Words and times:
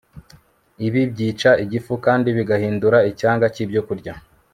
ibi 0.87 1.01
byica 1.11 1.51
igifu 1.63 1.93
kandi 2.05 2.27
bigahindura 2.37 2.97
icyanga 3.11 3.45
cy'ibyokurya 3.53 4.13